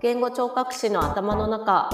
[0.00, 1.90] 言語聴覚士の頭の中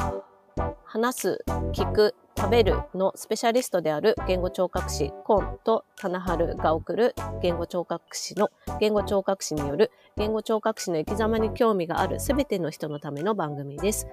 [0.85, 14.07] 話す聞く食べるのスペシャリストである言語聴覚士コンと棚春が送る言語聴覚士の言語聴覚士による言語聴覚士の生き様に興味があるすべての人のための番組です。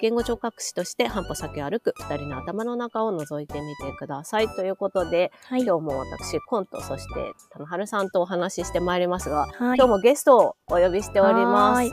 [0.00, 4.48] 言語聴覚士として半歩先を歩く二人の頭の中を覗いてみてください。
[4.48, 5.62] ということで、はい。
[5.62, 11.90] 今日も私、コント、そして、棚春さんとお話ししてまいりますが、はい今日もゲストをお呼びしております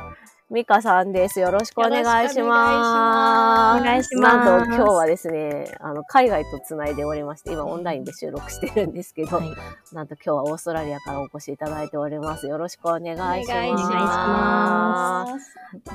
[0.49, 0.61] はい。
[0.61, 1.39] ミカさんです。
[1.39, 3.81] よろしくお願いします。
[3.81, 9.47] お願いしますなんと今日はですね、あの、海外とつないでおりまして、今オンラインで収録してるんですけど、はい
[9.93, 12.47] なんと今日はオーストラリアからお越しいただいております。
[12.47, 13.51] よろしくお願いします。
[13.51, 14.56] お願いします。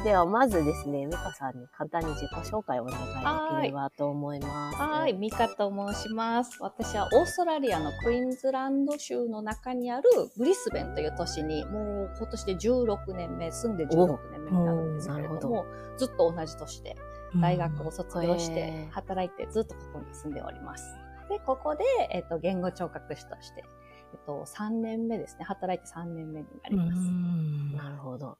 [0.04, 4.78] では、まずですね、ミカさんに簡単に自己紹介をお願いできればと思います。
[4.78, 6.58] はい、ミカと申します。
[6.60, 15.64] 私はオーストラリアのクイーンズランド州の中にあるブリスベンという都市に、もう今年で16年目、住んで16年目になるんですけれども、
[15.96, 16.96] ずっと同じ年で
[17.40, 20.94] 大学を卒業しへてー働いてずっとここに住んでおります。
[21.28, 23.64] で、ここで、えっと、言語聴覚士として、
[24.12, 25.44] えっと、3年目ですね。
[25.44, 26.98] 働いて3年目になります。
[26.98, 28.36] うんなるほど。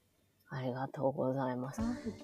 [0.53, 1.81] ありがとうございます。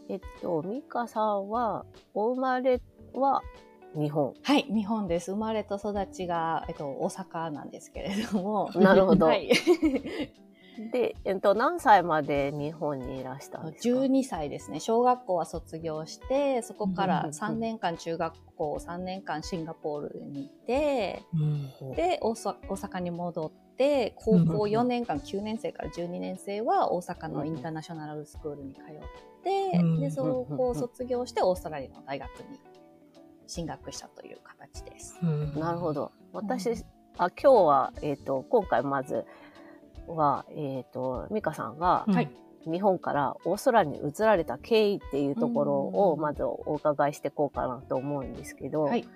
[0.09, 2.81] えっと、ミカさんは、お生まれ
[3.15, 3.43] は
[3.97, 4.35] 日本。
[4.43, 5.33] はい、日本です。
[5.33, 8.71] 生まれと育ちが、えっと、大阪なんですけれども。
[8.75, 9.51] なるほどはい。
[10.93, 14.79] で、えっと、何歳まで日本にいらしたんですか？12歳ですね。
[14.79, 21.37] 小学校は卒業して、そこからうんうんうん3年間中学校、3年間シンガポールにいて、う
[21.89, 23.68] んで、大阪大阪に戻って、
[24.17, 24.61] 高校うんうんうん。
[24.61, 28.85] 4年間、9年生から12年生は大阪のインターナショナルスクールに通っ
[29.45, 32.61] て、うんで、そこを卒業してオーストラリアの大学に
[33.47, 35.17] 進学したという形です。
[35.23, 36.13] うんなるほど。
[36.33, 36.77] 私、うん。
[37.19, 39.25] あ今日は、えっ、と、今回まず
[40.07, 42.15] は、えっ、と、ミカさんがうん。
[42.15, 42.31] はい。
[42.71, 46.21] 日本からオーストラリアに移られた経緯っていうところをうん。
[46.21, 49.07] まずお伺いしていこうかなと思うんですけど、はい。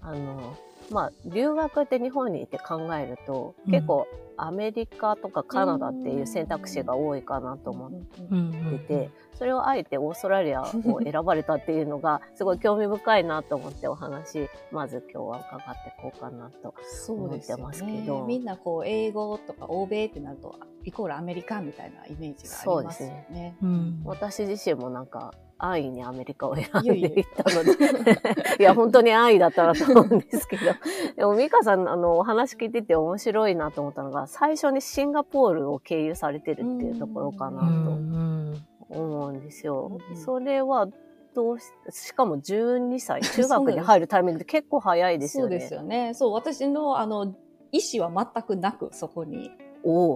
[0.00, 0.54] あの、
[0.90, 4.06] まあ、留学って日本にいて考えると、うん結構
[4.38, 7.90] アメリカとかカナダっていう選択肢が多いかなと思っ
[8.30, 10.66] うんてて、それをあえてオーストラリアを
[11.02, 16.74] 選ばれたっていうのがすごい興味深いなと思ってお話、まず今日は伺っていこうかなと。
[16.82, 18.24] そうですよ思ってますけねど。
[18.26, 23.56] みんなこう英語とか欧米ってなるとイコールアメリカみたいなイメージがありますよね。
[23.62, 27.72] うん私自身もなんか安易にアメリカを選んでいったので、
[28.60, 30.64] いや、本当に安易だったなと思うんですけど、
[31.16, 40.12] でも美香さん、あの、お話聞いてて面白いなと思ったのが、最初にシンガポールを経由されてるっていうところかなうんと思うんですよう。
[40.12, 40.88] んそれは、
[41.34, 45.50] どうし、しかも12歳、 中学に入るタイミングで結構早いですよね。
[45.50, 46.14] そうですよね。
[46.14, 47.34] そう、私のあの
[47.72, 49.50] 意思は全くなくそこに。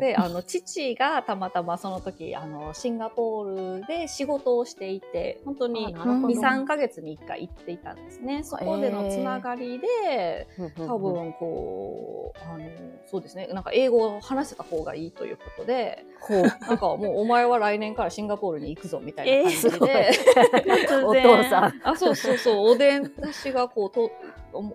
[0.00, 6.34] で、あの父がたまたまその時あのシンガポールで仕事をしていて、本当にあなるほど。
[6.34, 8.42] 2、3ヶ月に1回行っていたんですね。
[8.44, 12.64] そこでのつながりで、多分こう、あの、
[13.06, 16.42] そうですね、なんか英語を話せた方がいいということで、ほう。
[16.42, 21.80] なんかもうお前は来年からシンガポールに行くぞみたいな感じえーお父さん。
[21.84, 24.10] あ、そうそうそう、おでん私がこうと、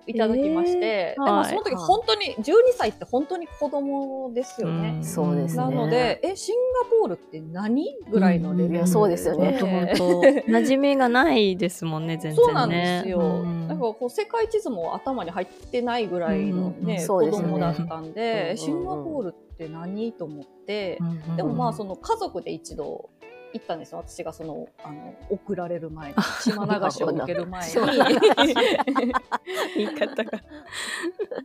[0.08, 5.00] いただきまして、えーでもはいその時本当に、12歳って本当に子供ですよね。
[5.04, 5.64] そうですね。
[5.64, 8.70] なので、え、シンガポールって何ぐらいのレベル？
[8.70, 9.60] で、いやそうですよね。
[9.62, 12.36] 馴染みがないですもんね、 全然ね。
[12.36, 13.20] そうなんですよ。
[13.20, 13.68] うん。
[13.68, 20.98] だからこう世界地図も頭に入ってないぐらいのうんね、子供だったんで、うんシンガポールって何と思って、
[21.30, 21.36] うん。
[21.36, 23.10] でもまあその家族で一度
[23.56, 24.04] 行ったんですよ。
[24.06, 27.76] 私がその、あの、送られる前に、島流しを受ける前に。
[29.78, 30.40] 言い方が。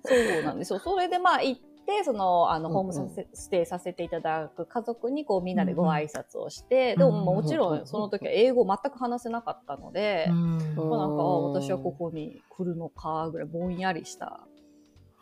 [0.05, 0.81] そうなんですよ。
[0.81, 14.41] それでまあ行って、その、あの、うんホームさせステイさせていただく家族に、こう、みんなでご挨拶をして、うんでも、まあもちろうんん、その時は英語全く話せなかったので、うんまあなんか、私はここに来るのか、ぐらいぼんやりした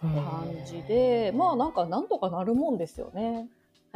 [0.02, 3.48] うん感じで、まあなんか、なんとかなるもんですよね。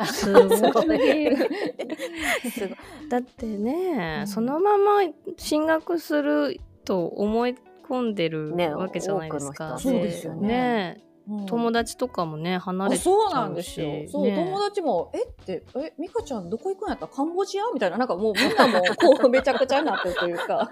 [0.07, 0.57] すごい。
[0.57, 2.77] すごい
[3.09, 5.03] だってね、うんそのまま
[5.37, 7.55] 進学すると思い
[7.89, 9.77] 込んでるねわけじゃないですか。
[9.77, 13.87] 多くの人はそうですよねねうん友達とかもね離れあちゃうしそうなんですよ。
[14.11, 20.69] そう、ね友達も、えって、え、ミカちゃんどこ行くんやったらカンボジアみたいな、なんかもうみんなもこうめちゃくちゃになってるというか。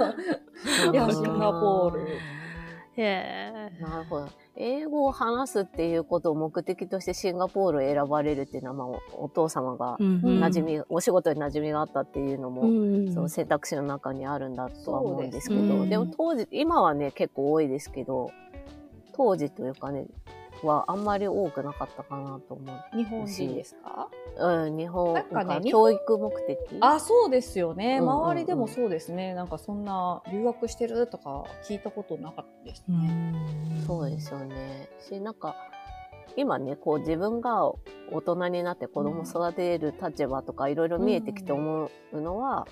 [0.93, 2.00] いや、シンガポール。
[2.08, 2.11] へ
[2.96, 3.70] え。
[3.81, 4.28] なるほど。
[4.60, 10.44] 英語を話すっていうことを目的としてシンガポールを選ばれるっていうのは、まあ、おお父様がうんうん。
[10.44, 18.30] 馴染み、お仕事に馴染みがあったっていうのも、うんその選択肢の中にあるんだとは思うんですけど、そうですでも当時、今はね、結構多いですけど、
[19.14, 20.06] 当時というかね、
[20.66, 24.08] はあんまり多くなかったかなと思日本人ですか？
[24.36, 24.46] う。
[24.46, 26.58] うん、日本、なんかね教育目的？
[26.80, 27.98] あ、そうですよね。
[27.98, 29.34] うんうんうん周りでもそうですね。
[29.34, 33.34] なんかそんな留学してるとか聞いたことなかったですね。
[33.86, 34.88] そうですよね。
[35.00, 35.54] し、なんか、
[36.36, 37.66] 今ね、こう自分が
[38.12, 42.66] 大人になって子供育てる立場とかいろいろ見えてきて思うのは、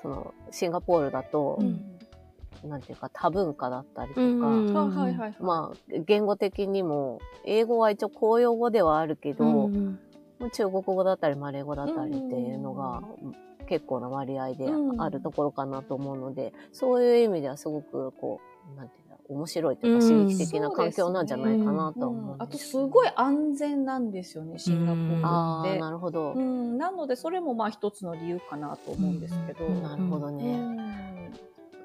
[0.00, 1.95] その、シンガポールだと、うん
[2.64, 5.36] なんていうか多文化だったりとか、うんはいはいはいはい。
[5.40, 9.98] まあ、言語的にも、英語は一応公用語ではあるけど、うん
[10.38, 13.02] まあ中国語だったりマレー語だったりっていうのが
[13.66, 18.40] 結構な割合であるところかなと思うので、そういう意味ではすごくこ
[18.74, 20.08] う、なんていうんだ面白いというかうん。
[20.08, 22.50] 刺激的な環境なんじゃないかなとは思うあとうんん。
[22.52, 25.24] ですすごい安全なんですよね、シンガポールって。
[25.24, 26.34] ああ、なるほど。
[26.34, 29.66] うん、なのでそれもまあ一つの理由かなと思うんですけど。
[29.66, 29.82] うん。
[29.82, 31.32] なるほどうね。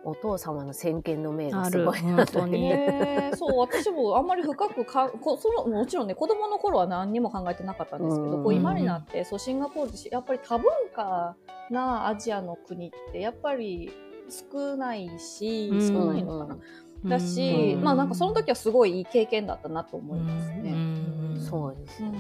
[0.06, 2.62] んお父様の先見の明がすごいな本当に。
[2.62, 11.36] ね えそう私もあんまり深くかこそのもちろんね子供の頃は何にも考えてなかったんですけど、うんこう今になってそうシンガポールやっぱり多文化
[11.70, 13.92] なアジアの国ってやっぱり
[14.30, 16.58] 少ないし、うん少ないのかな、
[17.06, 20.72] だし、うんまあなんかその時はすごいいい経験だったなと思いますね。
[20.72, 22.12] うんそうですね。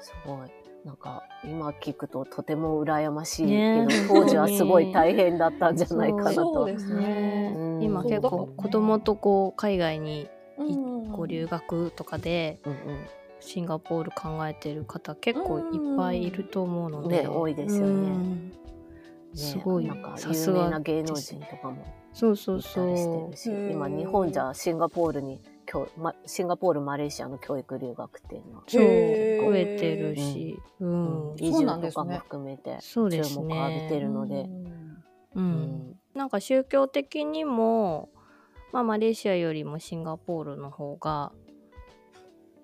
[0.00, 0.57] すごい。
[0.88, 3.86] なんか今聞くととても羨ましいけね。
[4.08, 6.66] ど、当時はすごい大変だったんじゃないかなと。
[7.82, 12.78] 今結構子供とこう海外にうんこう留学とかでうんうん。
[13.40, 17.92] シンガポール考えてる方結構いっぱいいると思うので、ね多いですよね。
[17.92, 18.48] うん。
[18.48, 18.52] ね
[19.34, 19.86] すごい。
[19.86, 28.82] なんかさすが有名な芸能人とかもそうそういたそりしてう今日本じゃシンガポールに教、ま、シンガポールマレーシアの教育留学っていうのは、そう。
[28.82, 29.44] へー。
[29.44, 31.32] 増えてるし、うん。
[31.32, 32.18] うな住とかもんですね。
[32.18, 34.48] 含めてそうです注目を浴びてねるので、う
[35.36, 35.44] うん。
[35.44, 38.08] んなんか宗教的にも、
[38.72, 41.32] まあ、マレーシアよりもシンガポールの方が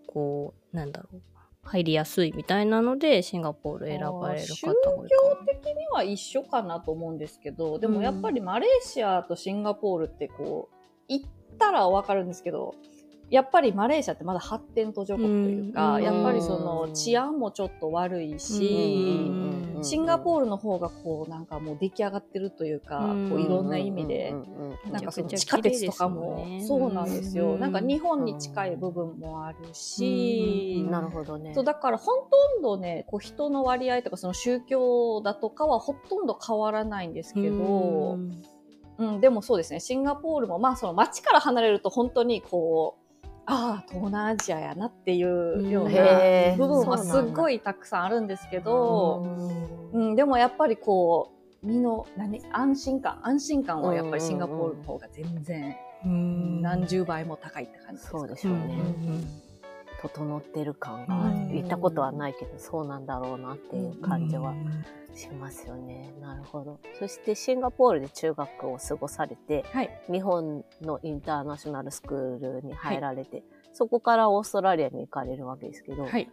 [0.06, 1.20] こうなんだろう。
[1.66, 10.74] 入りやすいみたいなのでシンガポール選ばれる方が多いか宗教的には一緒かなと思うんですけどでもやっぱりマレーシアとシンガポールってこう
[11.08, 11.28] 行っ
[11.58, 12.74] たらわかるんですけど
[13.30, 23.30] やっぱりマレーシアってまだ発展途上国というか、うんやっぱりその治安もちょっと悪いし、うんシンガポールルの方がこうなんかもう出来上がってるというか、うん。
[23.30, 24.34] こういろんな意味で、
[24.90, 27.60] なんかその地下鉄とかも、そうなんですよ、うん。
[27.60, 30.90] なんか日本に近い部分もあるし、うん。
[30.90, 31.54] なるほどね。
[31.54, 38.42] そうだからほとんどねこう人の割合とかその宗教だとかはほとんど変わらないんですけど、うん。
[38.96, 39.80] うんでもそうですね。
[39.80, 43.03] シンガポールもまあその街から離れると本当にこう
[43.46, 49.22] ああ東南アジアやなっていうような部分はすっいごいたくさんあるんですけど、
[49.92, 50.08] うん。
[50.08, 51.32] うん、でもやっぱりこ
[51.62, 56.62] う身の何安心感安心感はやっぱりシンガポールの方が全然うん。
[56.62, 59.43] 何十倍も高いって感じですかそうでしょうね。
[60.08, 61.48] 整ってる感がうん。
[61.56, 64.54] 行ったことはないけど、そうなんだろうなっていう感じは
[65.14, 66.12] しますよね。
[66.20, 66.78] なるほど。
[66.98, 69.90] そしてシンガポールで中学を過ごされて、はい。
[70.10, 73.42] 日本のインターナショナルスクールに入られて、
[73.72, 76.28] そこからオーストラリアに行かれるわけですけど、はい。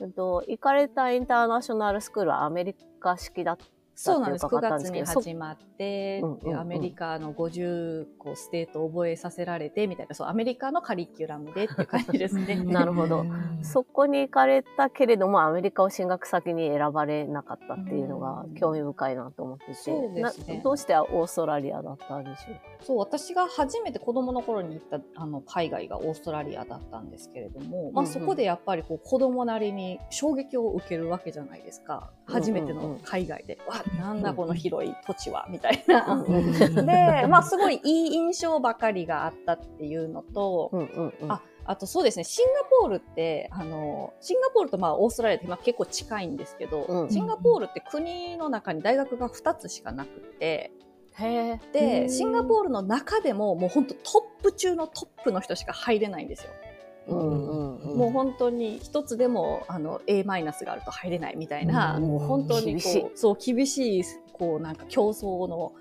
[0.00, 3.64] えっと、行かれたインターナショナルスクールはアメリカ式だった
[4.02, 4.46] そうなんです。
[4.46, 6.40] 9って伺ったんです月に始まって、うんうんうん。
[6.40, 12.56] でアメリカの50個 state を覚えさせられてみたいな、そう、アメリカのカリキュラムでっていう感じですね。
[12.64, 13.26] なるほど。
[13.62, 18.54] そこに行かれたけれども、アメリカを進学先に選ばれなかったっていうのがうん。
[18.54, 20.56] 興味深いなと思ってて、そうですね。
[20.56, 22.84] などうしてオーストラリアだったんでしょう？
[22.84, 28.06] そう、私が初めて子供の頃に行ったあの海外がオーストラリアだったんですけれども、まあうん。
[28.06, 32.10] うんそこでやっぱりこう子供なりに衝撃を受けるわけじゃないですか。
[32.26, 36.24] 初めての海外で、わ、なんだこの広い土地は、みたいな。
[36.82, 40.70] で、まあすごいいい印象ばかりがあったっていうのと。
[41.28, 50.72] ああとそうですね、シンガポールって、あの、シンガポールとまあオーストラリアってまあ結構近いんですけど、うんシンガポールって国の中に大学が2つしかなくて。
[51.72, 54.00] で、うんシンガポールの中でももう本当ト
[54.40, 56.50] ップ中のトップの人しか入れないんですよ。
[57.10, 57.98] うんうんうん。
[57.98, 65.72] もう本当に一つでもあの A マイナスがあると入れないみたいな、うんもう本当に厳しいこうそう厳しいこうなんか競争の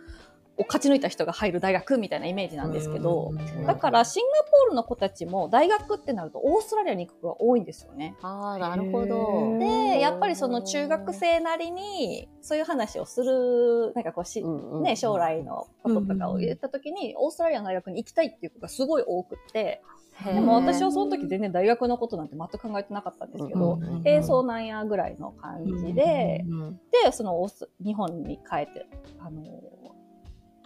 [0.59, 8.15] を勝ち抜いた人が入る大学みたいなイメージなんですけど、うんだからシンガポールの子たちも大学ってなるとオーストラリアに行く子が多いんですよね。
[8.21, 9.57] ああ、なるほど。
[9.59, 19.81] で、やっぱりその中学生なりにそういう話をする、なんかこうし、うんうんね、将来のこととかを言った時に、オーストラリアの大学に行きたいっていう子がすごい多くって、
[20.25, 28.85] でも私はその時全然大学のことなんて全く考えてなかったんですけど、うんうんうんえーそうなんやぐらいの感じで、うんで、そのオース日本に帰って、
[29.19, 29.43] あの、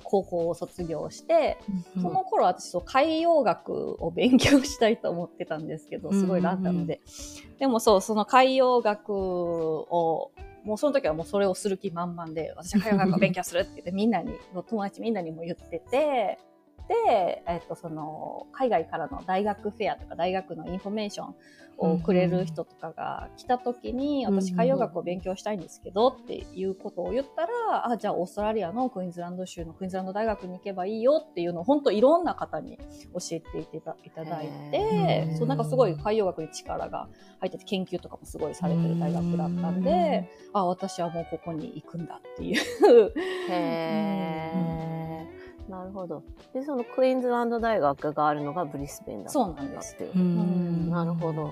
[0.03, 1.57] 高校を卒業して、
[2.01, 7.01] その頃私そう海洋学を勉強したいと思ってたんですけど、すごいランダムで。
[7.60, 10.31] でもそう、その海洋学を、
[10.63, 14.33] もうその時はもうそれをする気満々で、私は海洋学を勉強するって言ってみんなに、
[14.67, 16.39] 友達みんなにも言ってて、で、
[16.89, 21.35] えっと、その、海外からの大学フェアとか大学のインフォメーション
[21.77, 32.83] をくれる人とかが来た時に、うんうん私海洋学を勉強したいんですけどっていうことを言ったら、あ、じゃあオーストラリアのクイーンズランド州のクイーンズランド大学に行けばいいよっていうのを本当いろんな方に教
[33.31, 37.07] えていたいただいへて、ーそうなんかすごい海洋学に力が
[37.39, 43.13] 入ってて研究とかもすごいされてる大学だったんで、あ、私はもうここに行くんだっていう。
[43.49, 45.02] へー
[45.70, 46.24] なるほど。
[46.53, 50.20] で、そのクイーンズランド大学があるのがブリスベンだったそうなんですっていうう。
[50.20, 51.51] んなるほど。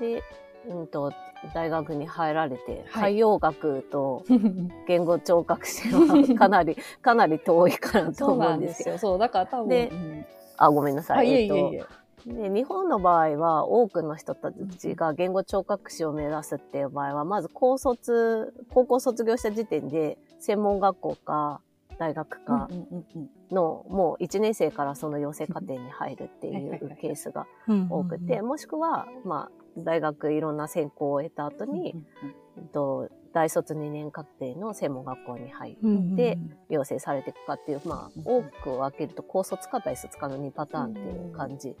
[0.00, 0.22] で、
[0.68, 1.12] うんと、
[1.54, 4.24] 大学に入られて、はい海洋学と
[4.88, 8.48] 言語聴覚士は かなり、かなり遠いかなとそう思。
[8.48, 8.98] うんんですすけど。
[8.98, 9.68] そう、だから多分。
[9.68, 11.28] でうんあ、ごめんなさあ、い。
[11.28, 11.84] いえいえっとえいえ。
[12.26, 21.60] で日本の場合は多くの人たちが言語聴覚士を目指すっていう場合は、まず高卒、高校卒業した時点で専門学校か
[21.98, 31.94] 大学かうんうんうんのもう1年生からその養成課程に入るっていうケースがうん多くて、もしくは、まあ、大学いろんな専攻を得た後うんに、
[32.72, 41.76] と大卒2年確定の専門学校に入うんうんで養成されていくかっていう、まあ、多く分けると高卒か大卒かの2パターンっていう感じ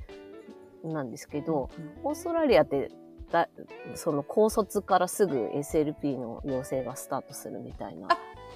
[0.84, 1.70] なんですけど、
[2.02, 2.90] オーストラリアって
[3.30, 3.48] だ
[3.94, 8.08] その高卒からすぐ SLP の養成がスタートするみたいな。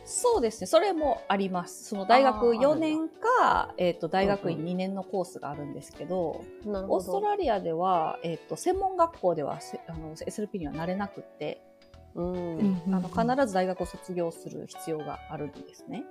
[0.09, 0.67] あそうですね。
[0.67, 1.85] それもあります。
[1.85, 7.21] その大学あーあるんだ4年か、えっ、と、大学院うん2年のコースがあるんですけど、オーストど。
[7.21, 11.62] ラリアでは、えっ、と、専門学校ではせあの SLP にはなれなくって、
[12.15, 16.05] うん、あの、必ず大学を卒業する必要があるんですね。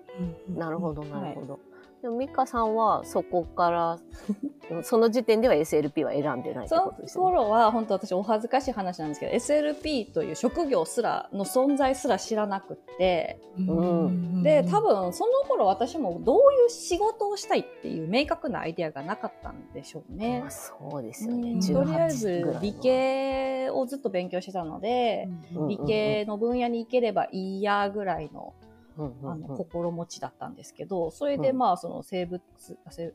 [0.48, 1.60] なるほど、んなるほど。
[2.02, 4.00] でも、ミカさんはそこから、
[4.84, 7.24] その時点では SLP は選んでないってそのことですね。
[7.24, 20.52] 頃は本当私お恥ずかしい話なんですけど SLP という職業すらの存在すら知らなくってうんで多分その頃私もどういう仕事をしたいっていう明確なアイデアがなかったんでしょうねまあ、。
[20.52, 21.52] そうですよね。
[21.54, 28.54] うん18とりあえず理系をずっと勉強してたので、うん理系の分野に行ければいいやぐらいの
[29.24, 32.42] あの心持ちだったんですけど、それでうんまあその生物、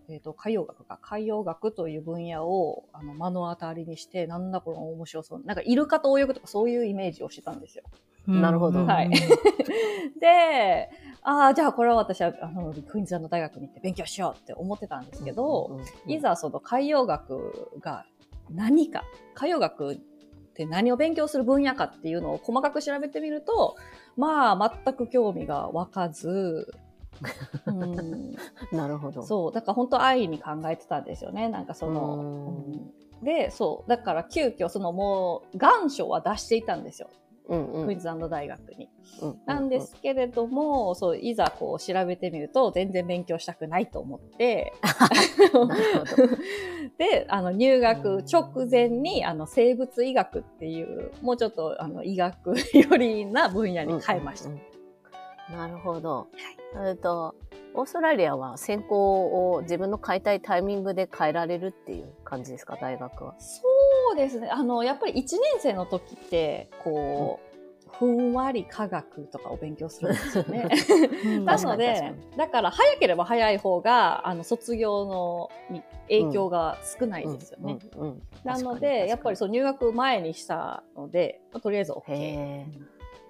[0.09, 0.99] えー、と海洋学か。
[1.03, 7.85] 海洋学という分野をあの目の当たりにしてなんだこの面白そうなんかイルカと泳ぐとかそういうイメージをしてたんですよ。
[8.27, 8.85] なるほど。
[8.87, 9.11] はい。
[10.21, 10.91] で、
[11.23, 18.07] ああ、じゃあこれは私はあのクイーンズランド大学に行って勉強しようって思ってたんですけど、いざその海洋学が
[18.51, 19.03] 何か、
[19.35, 20.01] 海洋学
[20.53, 23.77] って何を勉強する分野かっていうのを細かく調べてみると、
[24.17, 26.73] まあ全く興味が湧かず、
[27.67, 28.37] うん、
[28.71, 29.23] なるほど。
[29.23, 31.49] そう、だから本当安易に考えてたんですよね。
[31.49, 32.93] なんかその、うんうん
[33.23, 37.09] で、そう、だから急遽そのもう願書は出していたんですよ。
[37.49, 38.89] うんうんクイーンズランド大学に。
[39.21, 45.77] うんうんなんですけれども、そう、いざこう調べてみると、全然勉強したくないと思って、なるほど
[46.99, 54.49] で、あの、入学直前に、あの、生物医学っていう、もうちょっと、あの、医学よりな分野に変えました。
[54.49, 54.73] うんうんうん
[55.51, 56.29] なるほど。
[56.87, 57.35] えっと、
[57.75, 63.35] オーストラリアは専攻を自分の変えたいタイミングで変えられるっていう感じですか、大学は？
[63.39, 63.63] そ
[64.13, 64.49] うですね。
[64.49, 67.53] あの、やっぱり1年生の時って、こう、
[67.99, 70.69] ふんわり科学とかを勉強するんですよね。
[71.25, 77.79] うん なので、だから早ければ早い方が、あの、卒業のに影響が少ないですよね。
[77.97, 82.65] うんうんなので、やっぱりそう入学前にしたので、まあとりあえず OK。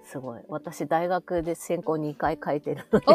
[0.05, 0.41] すごい。
[0.47, 3.05] 私、大学で専攻2回変えてるので、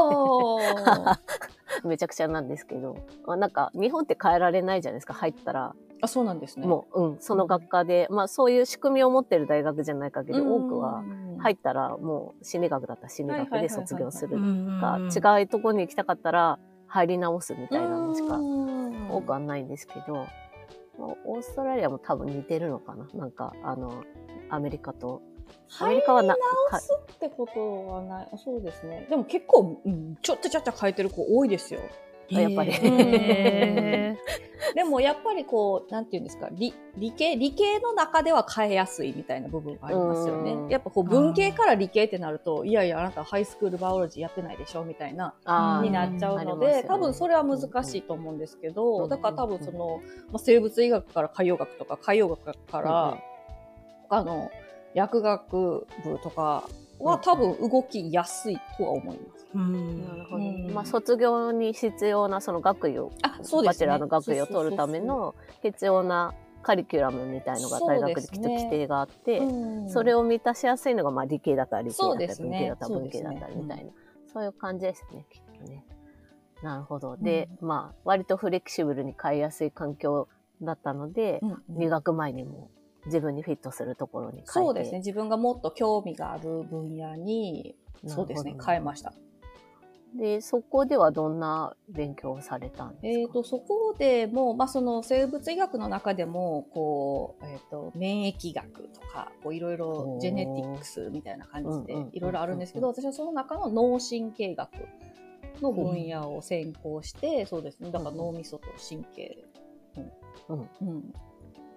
[1.86, 2.96] めちゃくちゃなんですけど、
[3.26, 5.74] まあ、なんか、日本って変えられないじゃないですか、入ったら。
[6.00, 6.66] あ、そうなんですね。
[6.66, 11.02] もう、うん、その学科で、まあ、そういう仕組みを持ってる大学じゃない限り、多くは、
[11.38, 14.38] 入ったら、もう、心理学だったら心理学で卒業する
[14.80, 14.98] か、
[15.38, 20.26] 違うところに行きたかったら、入り直すみたいなのしか多くはないんですけど、
[20.98, 24.04] まあオーストラリアも多分似てるのかななんか、あの、
[24.50, 25.22] アメリカと。
[25.80, 26.34] アメリカはな、
[26.70, 28.28] 直すってことはない。
[28.36, 29.06] そうですね。
[29.08, 31.80] でも結構、うん、ちょっとちゃっちゃ変えてる子多いですよ。
[32.30, 34.16] やっぱりへ
[34.74, 40.44] でもやっぱりこう、なんていうんですか、理理系、理系の中では変えやすいみたいな部分がありますようん。
[40.44, 40.56] ね。
[40.68, 45.34] やっぱこう文系から理系ってなると、いやいや、あなたハイスクールバイオロジーやってないでしょみたいな、
[45.82, 50.00] になっちゃうので、多分それは難しいと思うんですけど、うんだから多分その、
[50.32, 53.18] まあ、生物医学から海洋学とか海洋学から、
[54.08, 54.50] 他の
[54.94, 59.37] 薬学部とかは多分動きやすいとは思います。
[59.54, 60.44] うんなるほど。
[60.44, 63.64] うんまあ、卒業に必要なその学位を、あ、そうですね。
[63.68, 73.92] バチェラーの学位を取るための必要なカリキュラムみたいのが大学できっと規定があって、うんそれを満たしやすいのが、まあ、理系だったら理系だったり、文系だったら文系だったりみたいな、
[74.32, 75.84] そういう感じですね、きっとね。
[76.62, 77.16] なるほど。
[77.16, 80.28] で、まあ、割とフレキシブルに変えやすい環境
[80.60, 82.70] だったので、うんうん入学前にも
[83.06, 84.50] 自分にフィットするところに変えて。
[84.52, 84.98] そうですね。
[84.98, 87.76] 自分がもっと興味がある分野に、
[88.06, 89.14] そうですね、変えました。
[90.14, 93.08] で、そこではどんな勉強をされたんですか？
[93.20, 104.70] えっ、と、そこでも、まあ、その生物医学の中でも、こう、えっ、と、免疫学とか、こう、いろいろジェネティックスみたいな感じでうんうんうんうん、いろいろあるんですけど、私はその中の脳神経学
[105.60, 109.44] の分野を専攻して、そうですね、だから脳みそと神経。
[110.48, 110.68] うん。
[110.80, 111.14] うん。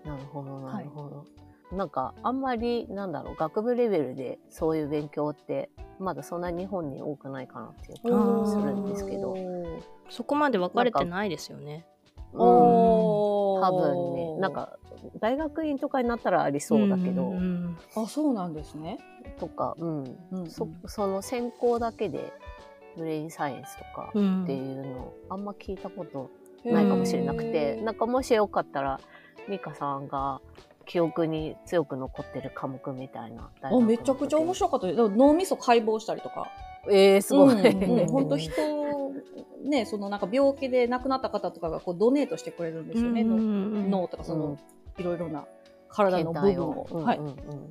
[0.05, 1.25] なるほど、なるほど。
[1.71, 9.35] なんか、あんまり、なんだろう、学部レベルでそういう勉強って、まだそんな日本に多くないかなっていう気がするんですけど。
[10.09, 11.85] そこまで分かれてないですよね。
[12.33, 14.77] うん、多分ね、なん、か、
[15.19, 18.99] 大学院とかになったらありそうだけど、んんあ、そうなんですね。
[19.39, 22.33] とか、うん、うんそ、その専攻だけで、
[22.97, 24.43] ブレインサイエンスとかうん。
[24.43, 26.29] っていうの、あんま聞いたこと
[26.65, 28.99] ないかもしれなくて、なんかもしよかったら、
[29.47, 30.41] ミカさんが
[30.85, 33.49] 記憶に強く残ってる科目みたいな。
[33.61, 35.09] あめちゃくちゃ面白かったです。
[35.09, 36.47] 脳みそ解剖したりとか。
[36.89, 36.95] い。
[36.95, 37.55] えー、すごい。
[37.55, 38.51] うんうん、 本当人、
[39.63, 43.21] ね、そのなんか病気で亡くなった方とかがこうドネートしてくれるんですよね。
[43.21, 43.41] うんうんう
[43.87, 44.59] ん脳とかその、うん
[44.97, 45.45] いろいろな
[45.87, 46.87] 体の部分を。
[47.03, 47.19] はい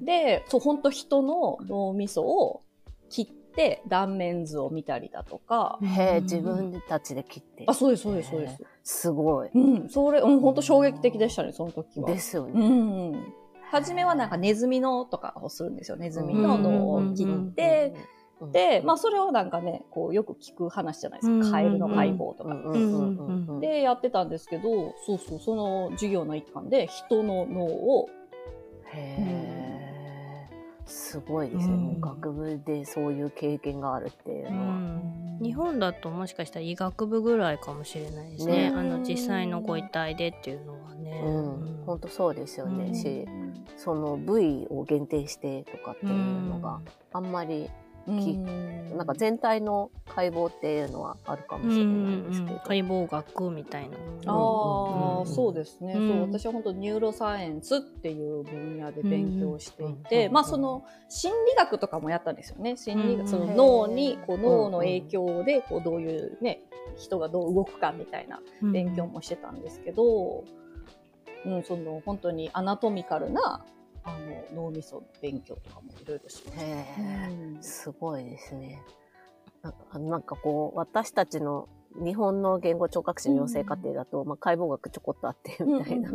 [0.03, 2.63] で、そう、本当人の脳みそを
[3.09, 5.79] 切って断面図を見たりだとか。
[5.83, 7.65] へえ、自分たちで切って。
[7.67, 8.65] あ、そうです、そうです、そうです。
[8.83, 9.51] すごい。
[9.55, 12.09] うん、それ、うん、本当衝撃的でしたね、その時は。
[12.09, 12.69] ですようね。
[13.11, 13.35] ん。
[13.71, 15.97] 初めはなんかネズミのとかをするんですよ。
[15.97, 17.95] ネズミの脳を切って、
[18.41, 21.51] うん、で、まあそれはなんかね、こうよく聞く話じゃないですか。
[21.53, 23.61] カエルの解剖とか。
[23.61, 28.09] で、やってたんですけど、そうそう、その授業の一環で人の脳を、
[28.93, 29.60] へえ、
[30.91, 31.81] すごいですね、うん。
[31.81, 34.75] もう学部でそういう経験があるっていううのは。
[34.75, 35.39] ん。
[35.43, 38.71] 日本だともしかしたら医学部ぐらいかもしれないですね。
[38.71, 41.23] ねあの実際のご遺体でっていうのはね。
[41.25, 42.95] うん、本当そうですよね、うん。
[42.95, 43.27] し、
[43.77, 46.81] その部位を限定してとかっていうのが
[47.13, 47.71] あんまり、き
[48.07, 52.61] なんか全体の解剖っていうのはあるかもしれないんですけど。
[52.65, 53.97] 解剖学みたいな。
[54.27, 56.09] ああ、うんそうですね、うん。
[56.09, 62.77] そう私は本当ニューロサイエンスっていう分野で勉強していて、うんまあその心理学とかもやったんですよね。
[62.77, 63.29] 心理学、うん。
[63.29, 66.63] その脳にこう脳の影響でこうどういうね
[66.97, 68.41] 人がどう動くかみたいな
[68.73, 70.45] 勉強もしてたんですけど、
[71.47, 73.65] うん、その本当にアナトミカルな
[74.05, 74.17] あ
[74.55, 77.91] の脳みその勉強とかもいろいろします。
[77.93, 78.83] ごいですね。
[79.63, 86.11] なんかなんかこう、私たちの日本の言語聴覚士の養成課程だと、まあ、解剖学ちょこっとあってみたいな。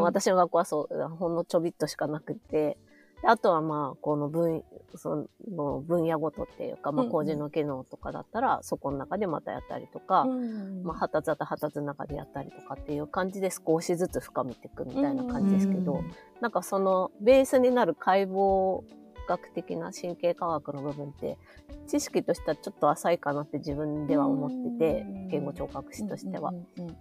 [0.00, 2.78] 私の学校はそう、ほんのちょびっとしかなくて、で
[3.22, 4.62] あとはまあ、この分、
[4.94, 7.12] その分野ごとっていうか、まあ、うんうん。
[7.12, 18.82] 工事の機能とかだったら、そこの中でまたやったりとか、うんまあ、発達だったら発達の中でやったりとかっていう感じで少しずつ深めていくみたいな感じですけど、うんなんかそのベースになる解剖
[19.26, 21.38] 学的な神経科学の部分って、
[21.86, 26.50] 知識としてはちょっと浅いかなって自分では思っててうん、言語聴覚士としては。
[26.50, 26.96] うんうんうん。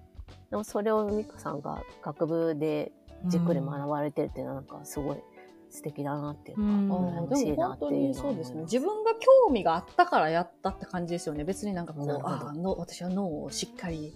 [0.50, 2.92] でもそれをミカさんが学部で
[3.26, 5.18] じっくり学ばれてるっていうのはなんかすごい
[5.76, 6.88] 素敵だなっていうか、うん。
[6.88, 7.88] でも本当にっていうのはそ
[8.32, 8.54] うです。
[8.54, 8.62] ね。
[8.64, 11.44] 自分が興味があったからやったって感じですよね。
[11.44, 14.14] 別になんかこう、あーの私は脳をしっかり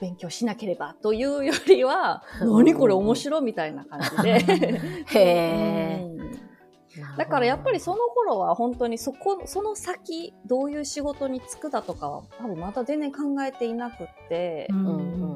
[0.00, 4.40] 勉強しなければというよりは、何これ面白いみたいな感じで。
[5.18, 6.10] へ
[7.16, 15.29] だからやっぱりその頃は本当にそこ、その先、どういう仕事に就くだとかは多分また全然考えていなくって、うんうん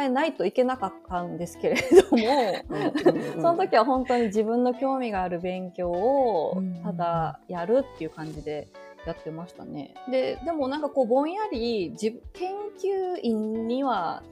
[0.00, 2.22] えないといけなかったんですけれども、
[2.68, 3.42] うん。
[3.42, 6.74] その時は本当に自分の興味がある勉強をうん。
[6.82, 8.68] ただやるっていう感じで
[9.06, 9.94] やってましたね。
[10.10, 14.22] で、でもなんかこうぼんやり自研究員には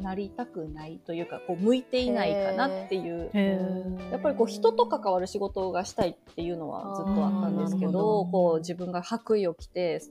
[0.00, 3.30] なりたくないというか、こう向いていないかなっていう。
[4.10, 10.02] やっぱりこう人と関わる仕事がしたいっていうのはずっとあったんですけど、こう自分が白衣を着て、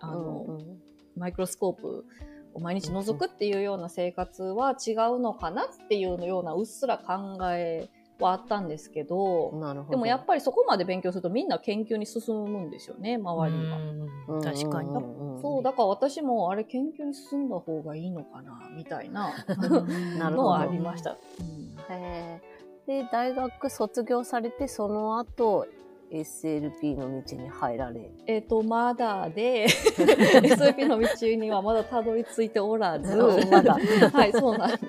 [0.00, 0.82] あの、うんうん。
[1.16, 2.04] マイクロスコープを
[2.60, 7.88] 毎日覗くっていうような生活は違うのかなっていうようなうっすら考え
[8.18, 9.90] はあったんですけど、なるほど。
[9.90, 13.76] でもやっぱりそこまで勉強するとみんな研究に進むんですよね、周りが。
[13.78, 14.90] うん確かに。
[14.90, 14.94] に
[15.40, 19.34] そう、だから私もあれ研究に進んだ方がいいのかな、みたいな
[20.30, 21.16] のはありました。
[21.40, 25.66] うんで、大学卒業されて、その後、
[26.12, 28.10] SLP の道に入られ。
[28.26, 29.66] えっ、と、まだで、
[29.96, 33.16] SLP の道にはまだたどり着いておらず、
[33.50, 33.78] まだ。
[34.12, 34.82] はい、そうなんです。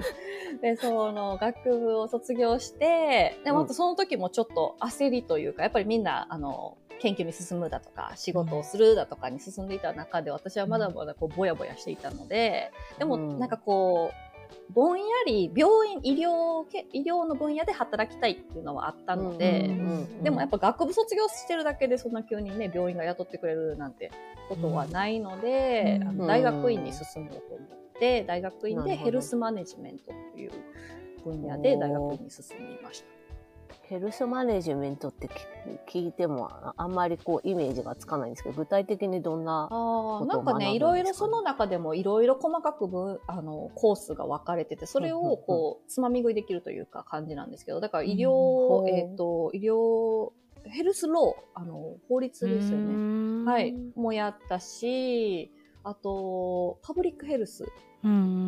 [0.61, 14.26] で、その学部を卒業して、で、うんまたその時もちょっと焦りというか、やっぱりみんな、あの、研究に進むだとか、仕事をするだとかに進んでいた中で、私はまだまだこう、ぼやぼやしていたので、でも、うんなんかこう、
[14.69, 24.11] ぼんやり病院、医療け、医療の分野で働きたいっていうのはあったので、うんでもやっぱ学部卒業してるだけでそんな急にね、病院が雇ってくれるなんて
[24.49, 26.07] ことはないので、うん。
[26.07, 30.51] あの大学院に進もうと思って、大学院でヘルスマネジメントという
[31.23, 33.16] 分野で大学院に進みました。
[33.89, 35.29] ヘルスマネジメントって
[35.87, 50.31] 聞聞いてもああんまりこうイメージがつかないんですけど、具体的にどんな、ことをなんかね、いろいろその中でもいろいろ細かく分、あの、コースが分かれてて、それをこう、つまみ食いできるというか感じなんですけど、だから医うん療、ほうえっ、と、医療、
[50.69, 53.43] ヘルスロー、あの、法律ですよね。
[53.45, 55.53] ねはい、もやったし、
[55.85, 57.65] あと、パブリックヘルス。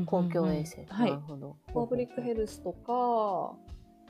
[0.05, 0.85] 公共衛生。
[0.85, 1.57] はいなるほど。
[1.73, 3.55] パブリックヘルスとか、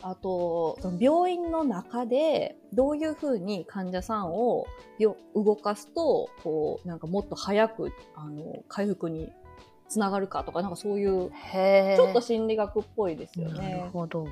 [0.02, 4.66] あと、その病院の中で、どういうふうに患者さんを
[4.98, 9.32] よ動かすと、こう、なんかもっと早く、あの、回復に
[9.90, 13.90] つながるかとか、なんかそういう、ちょっと心理学っぽいですよなるね。
[13.92, 14.22] ほど。
[14.22, 14.30] うん、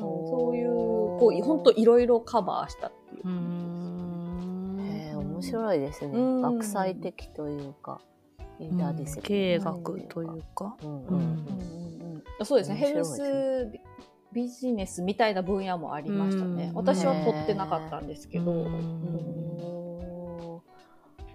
[0.00, 5.08] そういう、こう、ほんといろいろカバーしたっていうう感じです。
[5.10, 5.16] へ。
[5.16, 6.18] 面白いですね。
[6.18, 8.00] うん学際的というか、
[8.58, 10.76] interdisciplinary 経営学というか。
[10.82, 11.24] うんうんううんんうん
[12.40, 12.76] うんそうですね。
[12.76, 13.70] health
[14.32, 16.68] b business みたいな分野もありましたね。
[16.68, 18.66] うん私は取ってなかったんですけど。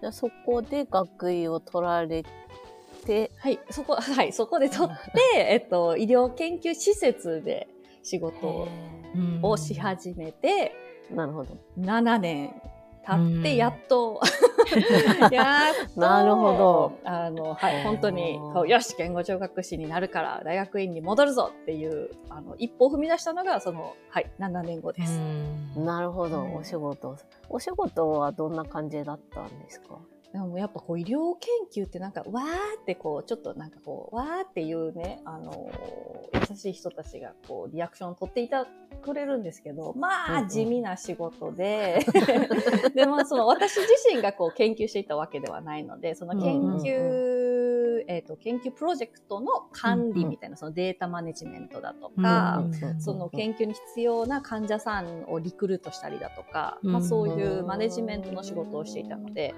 [0.01, 2.23] じゃあそこで学位を取られ
[3.05, 4.95] て、はい、そこ、 はい、そこで取っ
[5.33, 7.67] て、えっと、医療研究施設で
[8.03, 8.67] 仕事
[9.15, 10.73] うんをし始めて、
[11.11, 11.57] なるほど。
[11.79, 12.61] 7年
[13.05, 13.55] 経って、うん。
[13.55, 14.21] やっと、
[15.31, 16.99] やっと、なるほど。
[17.03, 25.19] あの、はい、本当によし、言語聴覚士になるから大学院に戻るぞっていう、あの、一歩を踏み出したのが、その、はい、7年後です。
[25.77, 25.85] うん。
[25.85, 26.55] なるほど、うん。
[26.55, 27.15] お仕事。
[27.49, 29.97] お仕事はどんな感じだったんですか？
[30.35, 31.33] でもやっぱこう医療
[31.71, 36.15] 研究ってなんかわーってこうちょっとなんかこうわーっていうねあのー
[36.49, 38.67] 優しい人たちがこうリアクションを取っていた
[39.01, 40.45] くれるんですけどまうんうん。
[40.45, 42.05] あ地味な仕事で。
[42.93, 47.34] でまあその私自身がこう研究していたわけではないのでその研究、
[48.07, 59.53] えっ、と研究プロジェクトの管理みたいなそのデータマネジメントだとか、うんその研究に必要な患者さんをリクルートしたりだとか、うんまあ、そういうマネジメントの仕事をしていたので、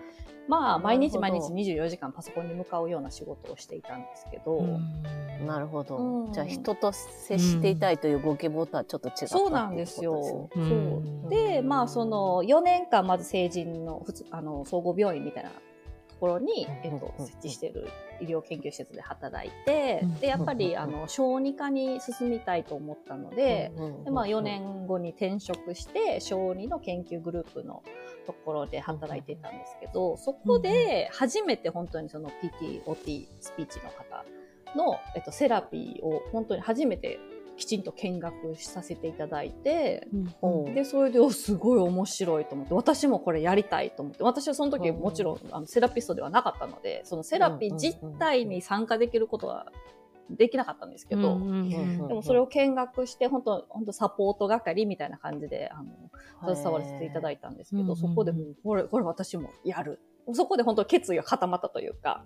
[0.47, 4.61] まあ、毎日毎日24時間パソコンに向かうような仕事をしていたんですけど、
[5.45, 5.97] なるほど。
[5.97, 6.33] うん。
[6.33, 10.23] じゃあ人と接していたいというご希望とはちょっと違ったそうなんですよ。
[10.23, 10.49] そ
[11.25, 11.29] う。
[11.29, 15.55] で、まあ、その4年間まず成人の普通あの総合病院みたいなと
[16.19, 17.87] ころに、えっとうん、設置している
[18.19, 20.79] 医療研究施設で働いてうん、で、やっぱり、うん。
[20.79, 23.71] あの、小児科に進みたいと思ったので、
[24.03, 27.83] でまあ、4年後に転職して小児の研究グループの
[28.25, 34.25] ところで働いていたんですけどそこで初めて本当にその PTOT スピーチの方
[34.75, 37.19] の、えっと、セラピーを本当に初めて
[37.57, 40.07] きちんと見学させていただいて
[40.41, 49.67] うんでそれでおすごい面白いと思って私もこれやりたいと思って私はその時うんもちろんあのセラピストではなかったのでそのセラピー実態に参加できることは
[50.29, 51.35] できなかったんですけど。
[51.35, 59.99] うんでもそれを見学して、本当本当サポート係みたいな感じで、あの、携わらせていただいたんですけど、そこでもう、これ、これ私もやる。
[60.33, 62.25] そこで本当決意が固まったというか。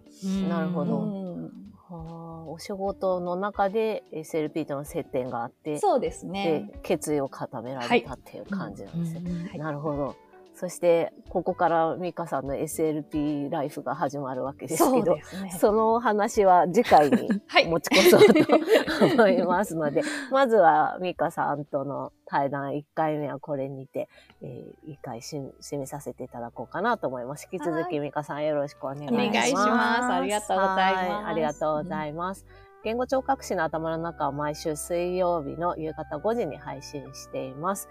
[0.50, 1.50] なるほど
[1.96, 6.72] お仕事の中で SLP との接点があって、そうですね。
[6.74, 9.50] で決意を固められたっていう感じなんですね。
[9.50, 10.16] はいなるほど。
[10.62, 15.50] そして、ここからミカさんの SLP ライフが始まるわけですけど、ですね。
[15.60, 24.08] そのお話は次回に はい持ち越そうと思いますので、 まずはミカさんとの対談1回目はこれにて、
[24.44, 27.50] えー、1回し締めさせていただこうかなと思います。
[27.52, 29.16] 引き続きミカさんよろしくお願いします。
[29.16, 32.46] お願いしますありがとうございますはありがとうございます。
[32.84, 37.90] 言語聴覚士の頭の中は毎週水曜日の夕方5時に配信しています。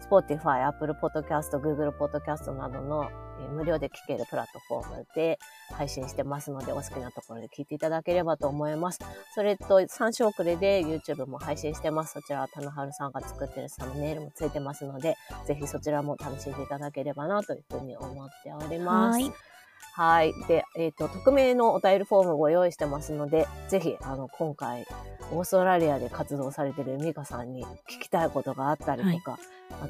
[0.00, 3.10] Spotify、Apple Podcast、Google Podcast などの
[3.52, 5.38] 無料で聴けるプラットフォームで
[5.72, 9.00] 配信してますので、お好きなところで聞いていただければと思います。
[9.34, 12.14] それと、3週遅れで YouTube も配信してます。
[12.14, 19.57] そちらは田野春さんが作ってるサムネイルもついてますので、ぜひそちらも楽しんでいただければなというふうに思っております。
[19.92, 20.32] はいはい。
[20.46, 24.86] で、えっ、と、匿名のお便りフォームをご用意してますので、ぜひ、あの、今回、
[25.32, 29.40] オーストラリアで活動されているミカさんに聞きたいことがあったりとか、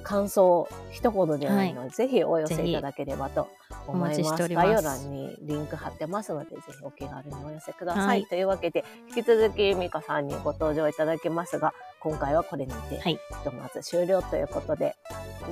[0.03, 3.48] 感想一言でないので、ぜひお寄せいただければと
[3.87, 4.48] 思います。
[4.48, 8.07] 概要欄にリンク貼ってますので、ぜひお気軽にお寄せください。
[8.07, 14.96] はいというわけで、引き続き美香さんにご登場いただきますが、今回はこれにて、はいひとまず終了ということで、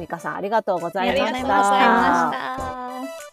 [0.01, 1.27] 美香さんありがとうございました。
[1.27, 3.33] ありがとうございま